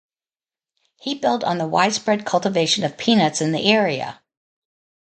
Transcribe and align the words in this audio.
He 0.99 1.13
built 1.13 1.43
on 1.43 1.59
the 1.59 1.67
widespread 1.67 2.25
cultivation 2.25 2.83
of 2.83 2.97
peanuts 2.97 3.39
in 3.39 3.51
the 3.51 3.71
area. 3.71 4.19